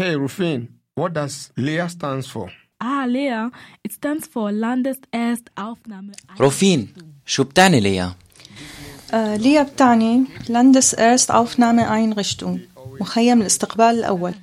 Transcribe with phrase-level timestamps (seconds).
[0.00, 0.60] Hey, Rufin,
[0.96, 2.50] what does LEA stands for?
[2.80, 3.50] Ah, LEA,
[3.84, 6.12] it stands for Landeserstaufnahme.
[6.40, 6.88] روفين
[7.26, 8.12] شو بتعني LEA؟
[9.14, 11.82] آه LEA بتعني لاندس إيرست أوفنامة
[12.14, 12.58] Einrichtung
[13.00, 14.34] مخيم الاستقبال الأول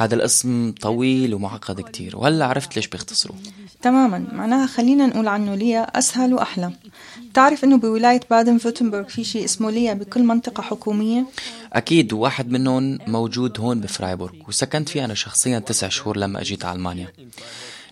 [0.00, 3.36] هذا الاسم طويل ومعقد كتير وهلا عرفت ليش بيختصروا.
[3.82, 4.26] تماما.
[4.32, 6.72] معناها خلينا نقول عنه LEA أسهل وأحلى.
[7.30, 11.26] بتعرف إنه بولاية بادن فوتنبرغ في شيء اسمه LEA بكل منطقة حكومية؟
[11.72, 16.76] أكيد واحد منهم موجود هون بفرايبورغ وسكنت فيه أنا شخصيا تسع شهور لما أجيت على
[16.76, 17.12] ألمانيا.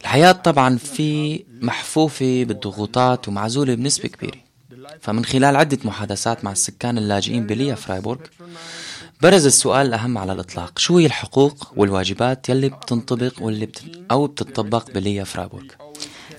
[0.00, 4.38] الحياة طبعا في محفوفة بالضغوطات ومعزولة بنسبة كبيرة.
[5.00, 8.20] فمن خلال عدة محادثات مع السكان اللاجئين ب LEA فرايبورغ
[9.22, 13.82] برز السؤال الأهم على الإطلاق شو هي الحقوق والواجبات يلي بتنطبق واللي بت...
[14.10, 15.64] أو بتطبق ب LEA فرايبورغ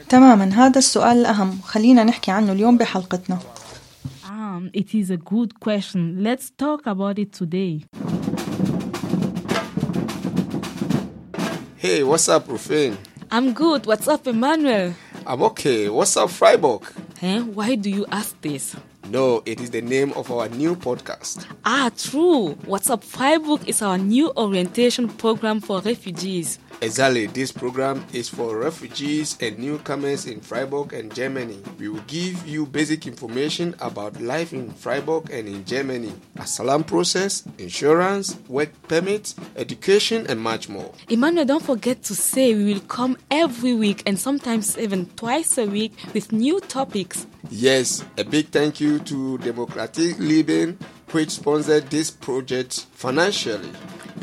[0.10, 3.40] تماما هذا السؤال الأهم خلينا نحكي عنه اليوم بحلقتنا
[4.26, 6.24] Um, it is a good question.
[6.28, 7.74] Let's talk about it today.
[11.84, 12.92] Hey, what's up, Rufin?
[13.32, 13.82] I'm good.
[13.90, 14.94] What's up, Emmanuel?
[15.28, 15.82] I'm okay.
[15.98, 16.82] What's up, Freiburg?
[17.22, 17.42] Huh?
[17.58, 18.66] Why do you ask this?
[19.10, 21.44] No, it is the name of our new podcast.
[21.66, 22.50] Ah, true.
[22.66, 26.60] What's up, Freiburg is our new orientation program for refugees.
[26.82, 31.58] Exactly, this program is for refugees and newcomers in Freiburg and Germany.
[31.78, 37.44] We will give you basic information about life in Freiburg and in Germany, asylum process,
[37.58, 40.94] insurance, work permits, education, and much more.
[41.10, 45.66] Emmanuel, don't forget to say we will come every week and sometimes even twice a
[45.66, 47.28] week with new topics.
[47.50, 50.78] Yes, a big thank you to Democratic Leben,
[51.12, 53.72] which sponsored this project financially.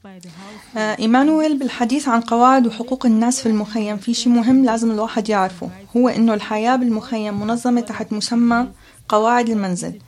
[0.78, 5.69] آه، إيمانويل بالحديث عن قواعد وحقوق الناس في المخيم في شيء مهم لازم الواحد يعرفه
[5.98, 8.68] هو إنه الحياة بالمخيم منظمة تحت مسمى
[9.09, 10.00] قواعد المنزل.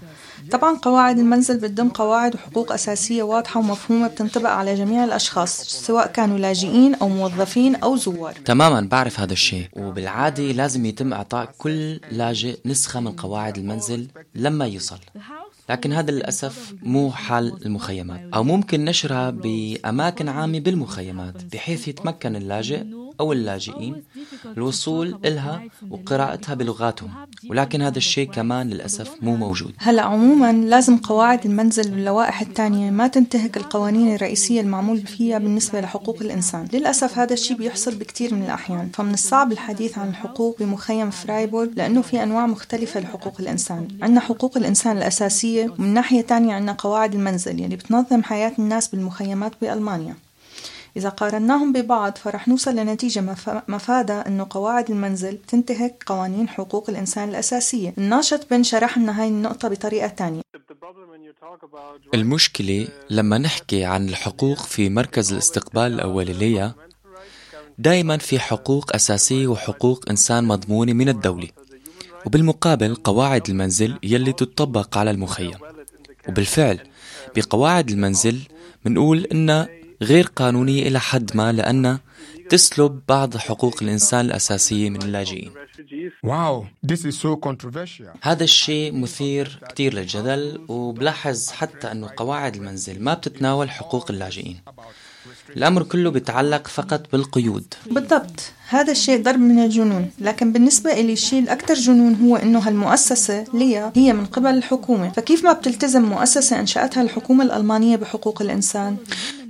[0.51, 6.37] طبعا قواعد المنزل بتضم قواعد وحقوق أساسية واضحة ومفهومة بتنطبق على جميع الأشخاص سواء كانوا
[6.37, 8.33] لاجئين أو موظفين أو زوار.
[8.45, 9.67] تماما بعرف هذا الشيء.
[9.73, 14.99] وبالعادة لازم يتم إعطاء كل لاجئ نسخة من قواعد المنزل لما يصل
[15.69, 22.83] لكن هذا للأسف مو حال المخيمات أو ممكن نشرها بأماكن عامة بالمخيمات بحيث يتمكن اللاجئ
[23.21, 24.03] أو اللاجئين
[24.57, 27.11] الوصول إلها وقراءتها بلغاتهم
[27.49, 29.73] ولكن هذا الشيء كمان للأسف مو موجود.
[29.77, 36.17] هلا عموما لازم قواعد المنزل واللوائح الثانية ما تنتهك القوانين الرئيسية المعمول فيها بالنسبة لحقوق
[36.21, 36.67] الإنسان.
[36.73, 42.01] للأسف هذا الشيء بيحصل بكثير من الأحيان فمن الصعب الحديث عن الحقوق بمخيم فرايبورغ لأنه
[42.01, 43.87] في أنواع مختلفة لحقوق الإنسان.
[44.01, 49.51] عندنا حقوق الإنسان الأساسية ومن ناحية تانية عندنا قواعد المنزل يلي بتنظم حياة الناس بالمخيمات
[49.61, 50.15] بألمانيا.
[50.97, 57.29] إذا قارناهم ببعض فرح نوصل لنتيجة مف- مفادها أنه قواعد المنزل تنتهك قوانين حقوق الإنسان
[57.29, 57.93] الأساسية.
[57.97, 60.41] الناشط بن شرح لنا هاي النقطة بطريقة تانية.
[62.13, 66.73] المشكلة لما نحكي عن الحقوق في مركز الاستقبال الأولي ليا
[67.77, 71.47] دائما في حقوق أساسية وحقوق إنسان مضمونة من الدولة.
[72.25, 75.51] وبالمقابل قواعد المنزل يلي تطبق على المخيم.
[76.29, 76.79] وبالفعل
[77.35, 78.39] بقواعد المنزل
[78.85, 79.67] منقول إنها
[80.01, 81.99] غير قانونية إلى حد ما لأنها
[82.49, 85.51] تسلب بعض حقوق الإنسان الأساسية من اللاجئين.
[86.25, 88.17] Wow, this is so controversial.
[88.21, 94.59] هذا الشيء مثير كتير للجدل وبلاحظ حتى أنه قواعد المنزل ما بتتناول حقوق اللاجئين.
[95.57, 97.73] الأمر كله بيتعلق فقط بالقيود.
[97.91, 100.11] بالضبط هذا الشيء ضرب من الجنون.
[100.19, 105.09] لكن بالنسبة إلي الشيء الأكثر جنون هو أنه هالمؤسسة ليا هي من قبل الحكومة.
[105.11, 108.97] فكيف ما بتلتزم مؤسسة أنشأتها الحكومة الألمانية بحقوق الإنسان؟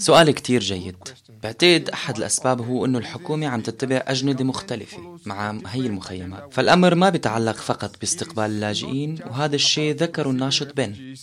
[0.01, 0.95] سؤال كتير جيد.
[1.43, 7.09] بعتقد أحد الأسباب هو أنه الحكومة عم تتبع أجندة مختلفة مع هي المخيمات فالأمر ما
[7.09, 11.15] بيتعلق فقط باستقبال اللاجئين وهذا الشيء ذكره الناشط بن.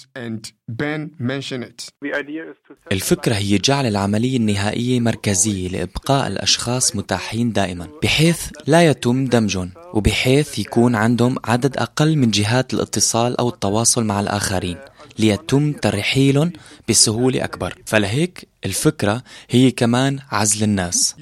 [2.93, 10.59] الفكرة هي جعل العملية النهائية مركزية لإبقاء الأشخاص متاحين دائما بحيث لا يتم دمجهم وبحيث
[10.59, 14.79] يكون عندهم عدد أقل من جهات الاتصال أو التواصل مع الآخرين.
[15.19, 16.53] ليتم ترحيلهم
[16.89, 17.83] بسهولة أكبر.
[17.87, 21.15] فلهيك الفكرة هي كمان عزل الناس.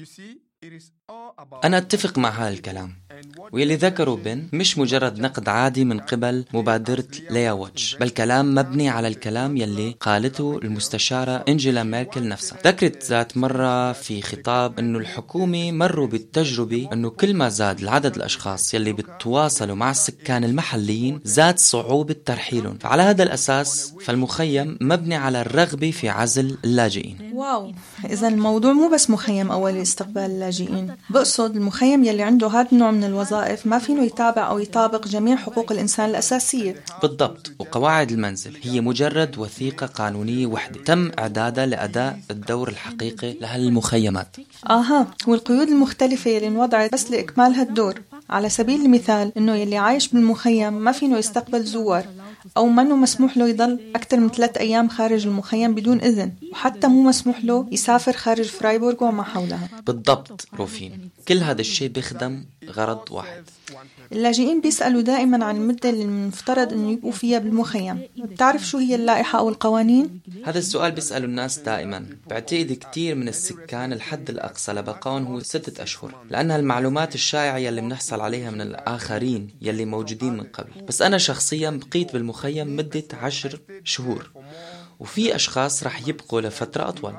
[1.63, 2.95] أنا أتفق مع هذا الكلام.
[3.51, 8.89] واللي ذكره بن مش مجرد نقد عادي من قبل مبادرة ليا واتش بل كلام مبني
[8.89, 12.57] على الكلام يلي قالته المستشارة إنجيلا ميركل نفسها.
[12.65, 18.73] ذكرت ذات مرة في خطاب أنه الحكومة مروا بالتجربة أنه كل ما زاد العدد الأشخاص
[18.73, 22.77] يلي بتواصلوا مع السكان المحليين زاد صعوبة ترحيلهم.
[22.77, 27.31] فعلى هذا الأساس فالمخيم مبني على الرغبة في عزل اللاجئين.
[27.33, 27.71] واو
[28.05, 30.95] إذا الموضوع مو بس مخيم أولي لاستقبال اللاجئين.
[31.09, 35.71] بقصد المخيم يلي عنده هذا النوع من الوظائف ما فينه يتابع أو يطابق جميع حقوق
[35.71, 36.75] الإنسان الأساسية.
[37.01, 37.51] بالضبط.
[37.59, 40.83] وقواعد المنزل هي مجرد وثيقة قانونية وحدة.
[40.83, 44.35] تم إعدادها لأداء الدور الحقيقي لهالمخيمات.
[44.69, 45.07] آها.
[45.27, 50.91] والقيود المختلفة يلي انوضعت بس لإكمال هالدور على سبيل المثال إنه يلي عايش بالمخيم ما
[50.91, 52.05] فينه يستقبل زوار
[52.57, 57.03] أو منه مسموح له يضل أكثر من ثلاث أيام خارج المخيم بدون إذن وحتى مو
[57.03, 59.69] مسموح له يسافر خارج فرايبورغ وما حولها.
[59.87, 61.09] بالضبط روفين.
[61.27, 63.43] كل هذا الشيء بيخدم غرض واحد.
[64.11, 68.01] اللاجئين بيسألوا دائما عن المدة اللي المفترض إنه يبقوا فيها بالمخيم.
[68.17, 72.05] بتعرف شو هي اللائحة أو القوانين؟ هذا السؤال بيسأله الناس دائما.
[72.29, 78.21] بعتقد كتير من السكان الحد الأقصى لبقاهم هو ستة أشهر لأنها المعلومات الشائعة يلي بنحصل
[78.21, 80.85] عليها من الآخرين يلي موجودين من قبل.
[80.87, 84.31] بس أنا شخصيا بقيت بالمخيم مدة عشر شهور
[84.99, 87.13] وفي أشخاص رح يبقوا لفترة أطول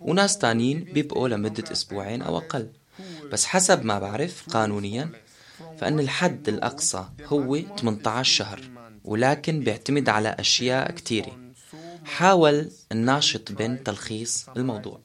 [0.00, 2.68] وناس تانيين بيبقوا لمدة أسبوعين أو أقل.
[3.34, 5.10] بس حسب ما بعرف قانونيا
[5.78, 8.60] فإن الحد الأقصى هو 18 شهر
[9.04, 11.36] ولكن بيعتمد على أشياء كتيرة.
[12.04, 15.00] حاول الناشط بن تلخيص الموضوع.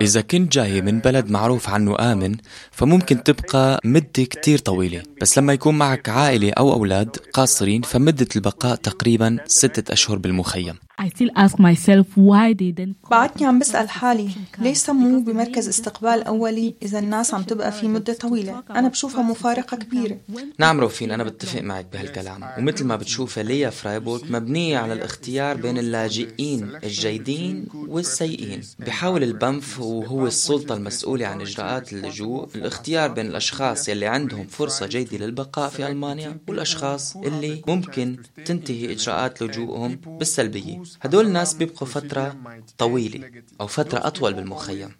[0.00, 2.36] إذا كنت جاي من بلد معروف عنه آمن
[2.70, 5.02] فممكن تبقى مدة كتير طويلة.
[5.20, 10.78] بس لما يكون معك عائلة أو أولاد قاصرين فمدة البقاء تقريبا ستة أشهر بالمخيم.
[10.98, 16.22] I still ask myself why they didn't بعدني عم بسأل حالي ليش سموه بمركز استقبال
[16.22, 20.16] أولي إذا الناس عم تبقى فيه مدة طويلة؟ أنا بشوفها مفارقة كبيرة.
[20.58, 22.44] نعم روفين أنا بتفق معك بهالكلام.
[22.58, 28.60] ومثل ما بتشوفها ليا فرايبورغ مبنية على الاختيار بين اللاجئين الجيدين والسيئين.
[28.78, 35.16] بحاول البنف وهو السلطة المسؤولة عن إجراءات اللجوء الاختيار بين الأشخاص يلي عندهم فرصة جيدة
[35.26, 40.85] للبقاء في ألمانيا والأشخاص اللي ممكن تنتهي إجراءات لجوءهم بالسلبية.
[41.02, 42.36] هدول الناس بيبقوا فترة
[42.78, 43.30] طويلة
[43.60, 44.96] أو فترة أطول بالمخيم.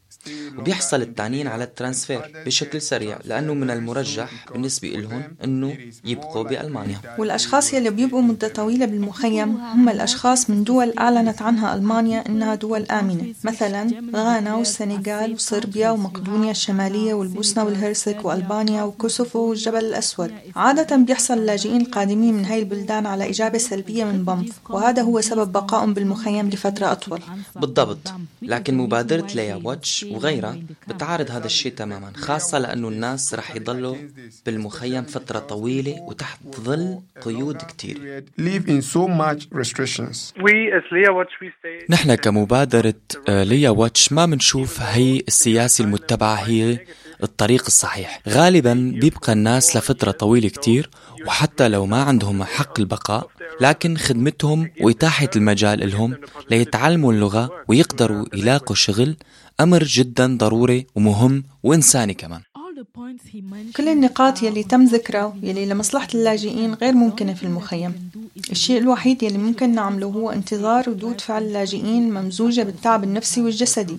[0.58, 7.00] وبيحصل التعنين على الترانسفير بشكل سريع لأنه من المرجح بالنسبة لهم أنه يبقوا بألمانيا.
[7.18, 12.82] والأشخاص يلي بيبقوا مدة طويلة بالمخيم هم الأشخاص من دول أعلنت عنها ألمانيا إنها دول
[12.82, 20.30] آمنة مثلا غانا والسنغال وصربيا ومقدونيا الشمالية والبوسنة والهرسك وألبانيا وكوسوفو والجبل الأسود.
[20.56, 25.52] عادة بيحصل اللاجئين القادمين من هاي البلدان على إجابة سلبية من بنف وهذا هو سبب
[25.52, 27.20] بقائهم بالمخيم لفترة أطول.
[27.56, 27.98] بالضبط
[28.42, 30.58] لكن مبادرة ليا واتش وغيرها
[30.88, 33.96] بتعارض هذا الشيء تماما خاصة لأنه الناس رح يضلوا
[34.46, 38.24] بالمخيم فترة طويلة وتحت ظل قيود كتير.
[41.90, 42.94] نحن كمبادرة
[43.28, 46.78] آه، ليا واتش ما منشوف هي السياسة المتبعة هي
[47.22, 48.20] الطريق الصحيح.
[48.28, 50.90] غالبا بيبقى الناس لفترة طويلة كتير
[51.26, 53.30] وحتى لو ما عندهم حق البقاء
[53.60, 56.16] لكن خدمتهم وإتاحة المجال لهم
[56.50, 59.16] ليتعلموا اللغة ويقدروا يلاقوا شغل
[59.60, 62.40] أمر جدا ضروري ومهم وإنساني كمان.
[63.76, 68.10] كل النقاط يلي تم ذكرها يلي لمصلحة اللاجئين غير ممكنة في المخيم.
[68.50, 73.98] الشيء الوحيد يلي ممكن نعمله هو انتظار ردود فعل اللاجئين ممزوجة بالتعب النفسي والجسدي.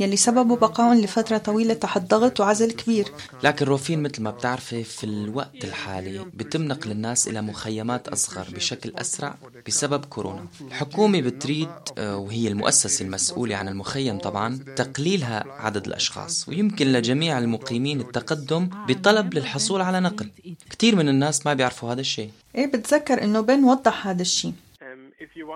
[0.00, 3.08] يلي سببه بقائهم لفترة طويلة تحت ضغط وعزل كبير.
[3.42, 8.92] لكن روفين مثل ما بتعرفي في الوقت الحالي بيتم نقل الناس إلى مخيمات أصغر بشكل
[8.96, 9.34] أسرع
[9.66, 10.46] بسبب كورونا.
[10.60, 11.68] الحكومة بتريد
[11.98, 19.34] آه، وهي المؤسسة المسؤولة عن المخيم طبعا تقليلها عدد الأشخاص ويمكن لجميع المقيمين التقدم بطلب
[19.34, 20.30] للحصول على نقل.
[20.70, 22.30] كثير من الناس ما بيعرفوا هذا الشيء.
[22.54, 24.52] إيه بتذكر إنه بن وضح هذا الشيء.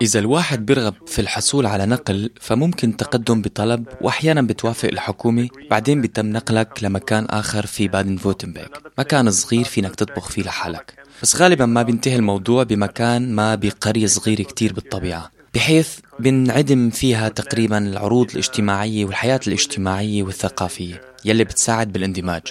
[0.03, 6.27] إذا الواحد بيرغب في الحصول على نقل فممكن تقدم بطلب وأحيانا بتوافق الحكومة بعدين بيتم
[6.27, 8.67] نقلك لمكان آخر في بادن فوتنبرغ
[8.99, 10.95] مكان صغير فينك تطبخ فيه لحالك.
[11.23, 17.79] بس غالبا ما بينتهي الموضوع بمكان ما بقرية صغيرة كتير بالطبيعة بحيث بنعدم فيها تقريبا
[17.79, 22.43] العروض الاجتماعية والحياة الاجتماعية والثقافية يلي بتساعد بالاندماج.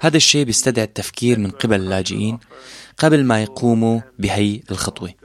[0.00, 2.38] هذا الشيء بيستدعي التفكير من قبل اللاجئين
[2.98, 5.21] قبل ما يقوموا بهي الخطوة.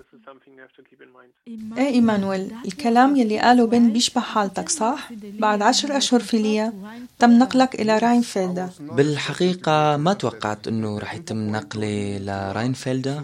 [1.77, 6.73] إيه إيمانويل الكلام يلي قاله بن بيشبه حالتك صح؟ بعد عشر أشهر في LEA
[7.19, 13.21] تم نقلك إلى راينفيلدا بالحقيقة ما توقعت إنه رح يتم نقلي لراينفيلدا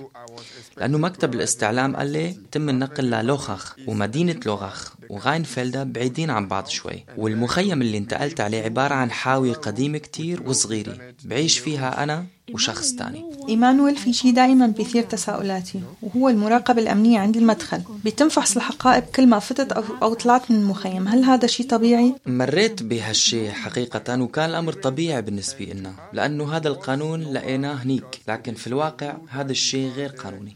[0.77, 7.05] لأنه مكتب الاستعلام قال لي تم النقل للوراخ ومدينة لوراخ وراينفيلدا بعيدين عن بعض شوي.
[7.17, 13.25] والمخيم اللي انتقلت عليه عبارة عن حاوية قديمة كتير وصغيرة بعيش فيها أنا وشخص تاني.
[13.49, 17.81] إيمانويل في شيء دائما بيثير تساؤلاتي وهو المراقبة الأمنية عند المدخل.
[18.03, 21.07] بيتم فحص الحقائب كل ما فتت أو, أو طلعت من المخيم.
[21.07, 27.23] هل هذا شيء طبيعي؟ مريت بهالشيء حقيقة وكان الأمر طبيعي بالنسبة لنا لأنه هذا القانون
[27.33, 28.19] لقيناه هنيك.
[28.27, 30.55] لكن في الواقع هذا الشيء غير قانوني.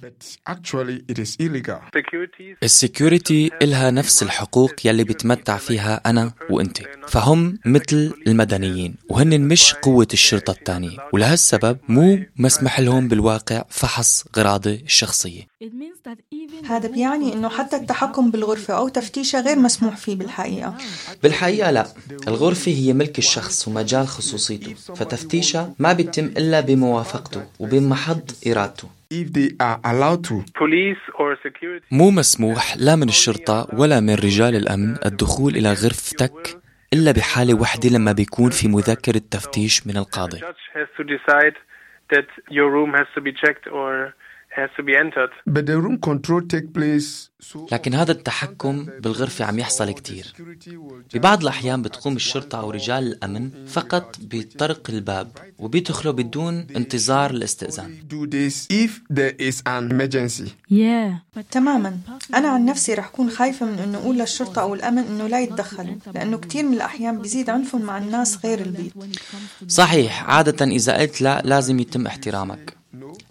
[0.50, 1.80] Actually, it is illegal.
[2.00, 6.77] Securities السكيورتي إلها نفس الحقوق يلي بتمتع فيها أنا وأنت.
[7.08, 14.72] فهم مثل المدنيين وهن مش قوة الشرطة الثانية ولهالسبب مو مسمح لهم بالواقع فحص غراضة
[14.72, 15.48] الشخصية
[16.70, 20.77] هذا بيعني أنه حتى التحكم بالغرفة أو تفتيشها غير مسموح فيه بالحقيقة.
[21.24, 21.88] بالحقيقة لا.
[22.27, 24.74] الغرفة هي ملك الشخص ومجال خصوصيته.
[24.74, 28.97] فتفتيشها ما بيتم إلا بموافقته وبمحض إرادته.
[29.09, 34.13] If they are allowed to, police or security مو مسموح لا من الشرطة ولا من
[34.13, 36.61] رجال الأمن الدخول إلى غرفتك
[36.93, 40.41] إلا بحالة وحدة لما بيكون في مذكرة تفتيش من القاضي.
[47.71, 50.33] لكن هذا التحكم بالغرفة عم يحصل كتير.
[51.13, 57.95] ببعض الأحيان بتقوم الشرطة أو رجال الأمن فقط بطرق الباب وبيدخلوا بدون انتظار الاستئذان.
[58.09, 60.49] Do this if there is an emergency.
[60.71, 61.41] yeah.
[61.51, 61.97] تماما.
[62.35, 65.95] أنا عن نفسي رح كون خايفة من أنه أقول للشرطة أو الأمن أنه لا يتدخلوا
[66.15, 68.93] لأنه كتير من الأحيان بيزيد عنفهم مع الناس غير البيت.
[69.67, 72.76] صحيح عادة إذا قلت لا لازم يتم احترامك.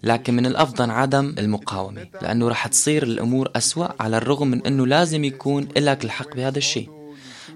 [0.03, 5.23] لكن من الأفضل عدم المقاومة لأنه رح تصير الأمور أسوأ على الرغم من أنه لازم
[5.23, 6.89] يكون لك الحق بهذا الشيء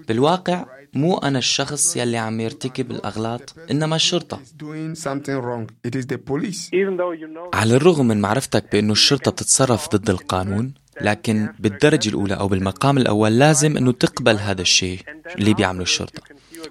[0.08, 5.70] بالواقع مو أنا الشخص يلي عم يرتكب الأغلاط إنما الشرطة Doing something wrong.
[5.86, 6.70] It is the police.
[6.72, 12.08] Even though you know على الرغم من معرفتك بأنه الشرطة بتتصرف ضد القانون لكن بالدرجة
[12.08, 15.00] الأولى أو بالمقام الأول لازم أنه تقبل هذا الشيء
[15.38, 16.22] اللي بيعمله الشرطة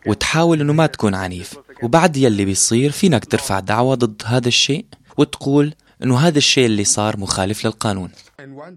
[0.08, 4.86] وتحاول أنه ما تكون عنيف وبعد يلي بيصير فينك ترفع دعوة ضد هذا الشيء
[5.18, 8.12] وتقول أنه هذا الشيء اللي صار مخالف للقانون.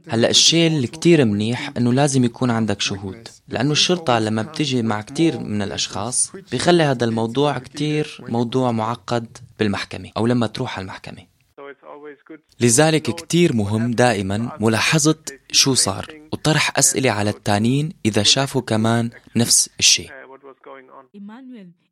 [0.08, 5.00] هلأ الشيء اللي كتير منيح إنه لازم يكون عندك شهود لأنه الشرطة لما بتجي مع
[5.02, 9.26] كتير من الأشخاص بيخلي هذا الموضوع كتير موضوع معقد
[9.58, 11.22] بالمحكمة أو لما تروح على المحكمة.
[12.60, 15.16] لذلك كتير مهم دائما ملاحظة
[15.52, 20.10] شو صار وطرح أسئلة على التانيين إذا شافوا كمان نفس الشيء.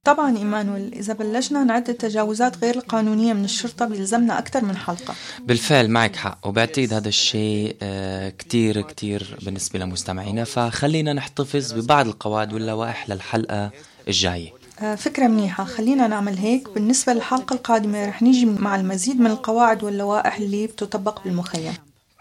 [0.04, 5.14] طبعا إيمانويل إذا بلشنا نعد التجاوزات غير القانونية من الشرطة بيلزمنا أكثر من حلقة.
[5.40, 12.52] بالفعل معك حق وبعتقد هذا الشيء آه، كتير كتير بالنسبة لمستمعينا فخلينا نحتفظ ببعض القواعد
[12.52, 13.70] واللوائح للحلقة
[14.08, 14.52] الجاية.
[14.80, 16.68] آه، فكرة منيحة خلينا نعمل هيك.
[16.74, 21.72] بالنسبة للحلقة القادمة رح نيجي مع المزيد من القواعد واللوائح اللي بتطبق بالمخيم.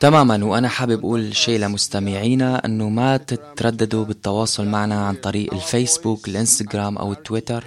[0.02, 6.98] تماما وأنا حابب أقول شيء لمستمعينا إنه ما تترددوا بالتواصل معنا عن طريق الفيسبوك الإنستغرام
[6.98, 7.64] أو التويتر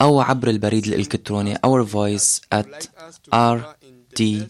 [0.00, 2.88] أو عبر البريد الإلكتروني our voice at
[3.34, 4.42] rdl.de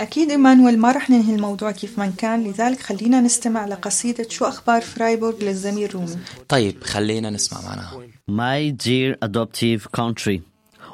[0.00, 4.82] أكيد إيمانويل ما رح ننهي الموضوع كيف ما كان لذلك خلينا نستمع لقصيدة شو أخبار
[4.82, 6.16] فرايبورغ للزميل رومي.
[6.48, 7.90] طيب خلينا نسمع معنا.
[8.30, 10.40] My dear adoptive country,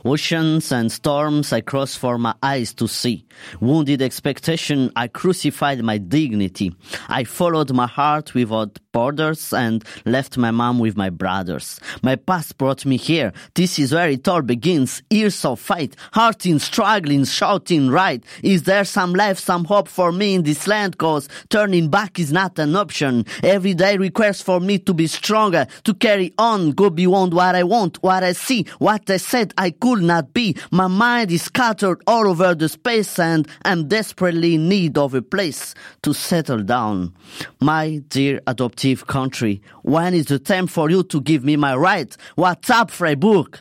[0.04, 3.24] oceans and storms I crossed for my eyes to see.
[3.60, 6.74] Wounded expectation, I crucified my dignity.
[7.08, 11.80] I followed my heart without borders and left my mom with my brothers.
[12.02, 13.32] My past brought me here.
[13.54, 15.02] This is where it all begins.
[15.10, 18.22] Years of fight, hearting, struggling, shouting right.
[18.42, 20.98] Is there some life, some hope for me in this land?
[20.98, 23.24] Cause turning back is not an option.
[23.42, 27.62] Every day requires for me to be stronger, to carry on, go beyond what I
[27.62, 30.54] want, what I see, what I said I could not be.
[30.70, 35.22] My mind is scattered all over the space and I'm desperately in need of a
[35.22, 37.12] place to settle down.
[37.60, 42.16] My dear adoptive country, when is the time for you to give me my right?
[42.36, 43.58] What's up, Freiburg?